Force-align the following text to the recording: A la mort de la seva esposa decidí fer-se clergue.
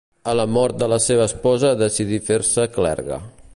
A 0.31 0.33
la 0.37 0.45
mort 0.53 0.79
de 0.83 0.87
la 0.93 0.99
seva 1.09 1.27
esposa 1.31 1.75
decidí 1.83 2.21
fer-se 2.31 2.69
clergue. 2.79 3.25